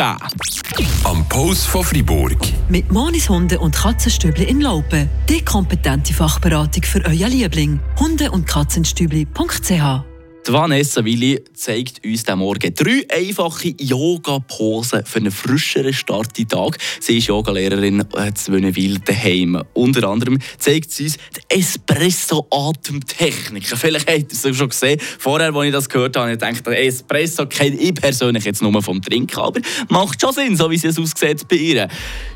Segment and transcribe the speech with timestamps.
[0.00, 2.38] Am Post von Fribourg.
[2.70, 5.10] Mit Monis Hunde und Katzenstübli in Laupen.
[5.28, 7.78] Die kompetente Fachberatung für euer Liebling.
[7.98, 10.09] Hunde- und Katzenstübli.ch
[10.46, 16.78] Vanessa Willi zeigt uns diesen Morgen drei einfache Yoga-Posen für einen frischeren Start in Tag.
[16.98, 18.04] Sie ist Yogalehrerin
[18.34, 19.62] zu Wünnewil daheim.
[19.74, 23.66] Unter anderem zeigt sie uns die Espresso-Atemtechnik.
[23.66, 24.98] Vielleicht habt ihr es schon gesehen.
[25.18, 28.82] Vorher, als ich das gehört habe, habe ich gedacht, Espresso kenne ich persönlich jetzt nur
[28.82, 29.38] vom Trinken.
[29.38, 31.86] Aber macht schon Sinn, so wie sie es aussieht bei ihr.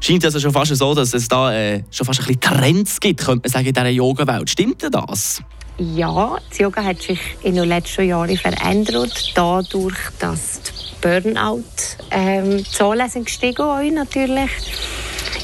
[0.00, 3.24] Scheint also schon fast so, dass es da äh, schon fast ein bisschen Trends gibt,
[3.24, 4.50] könnte man sagen, in dieser Yoga-Welt.
[4.50, 5.42] Stimmt denn das?
[5.76, 10.70] Ja, das Yoga hat sich in den letzten Jahren verändert, dadurch, dass die
[11.00, 14.50] Burnout-Zahlen ähm, sind gestiegen natürlich,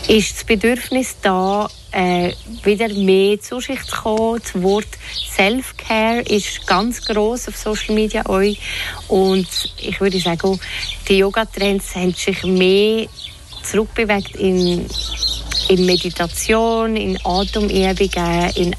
[0.07, 4.41] ist das Bedürfnis da, äh, wieder mehr zur Schicht zu kommen.
[4.41, 4.87] Das Wort
[5.35, 8.41] Self-Care ist ganz groß auf Social Media auch.
[9.09, 10.61] und ich würde sagen,
[11.09, 13.09] die Yoga-Trends haben sich mehr
[13.65, 14.87] zurückbewegt in
[15.71, 18.77] in Meditation, in Atemübungen, in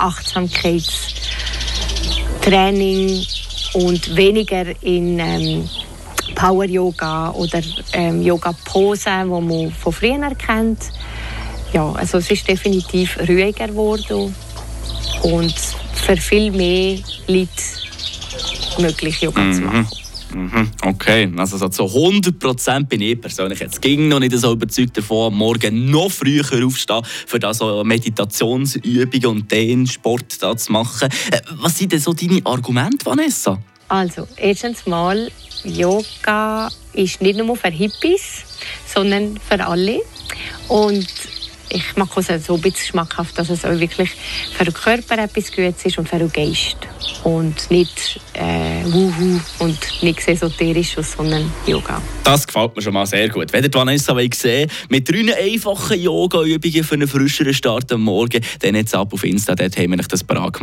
[2.41, 3.25] Achtsamkeitstraining
[3.73, 5.69] und weniger in ähm,
[6.35, 7.61] Power Yoga oder
[7.93, 10.91] ähm, Yoga Posen, wo man von früher kennt.
[11.73, 14.35] Ja, also es ist definitiv ruhiger geworden
[15.23, 15.53] und
[15.93, 17.49] für viel mehr Leute
[18.79, 19.53] möglich Yoga mhm.
[19.53, 19.87] zu machen.
[20.33, 24.97] Mhm, okay, also so zu 100% bin ich persönlich jetzt ging noch nicht so überzeugt
[24.97, 31.09] davon, morgen noch früher aufstehen, für das so Meditationsübungen und den Sport da zu machen.
[31.31, 33.59] Äh, was sind denn so deine Argumente, Vanessa?
[33.87, 35.29] Also, erstens mal,
[35.65, 38.43] Yoga ist nicht nur für Hippies,
[38.85, 39.99] sondern für alle.
[40.69, 41.07] Und
[41.69, 44.11] ich mache es so ein bisschen schmackhaft, dass es auch wirklich
[44.57, 46.77] für den Körper etwas Gutes ist und für den Geist.
[47.23, 52.01] Und nicht äh, Wuhu und nichts Esoterisches, sondern Yoga.
[52.23, 53.53] Das gefällt mir schon mal sehr gut.
[53.53, 58.75] Wenn ihr Vanessa sehen mit drei einfachen Yoga-Übungen für einen frischeren Start am Morgen, dann
[58.75, 60.59] jetzt ab auf Insta, dort haben wir das parat gemacht.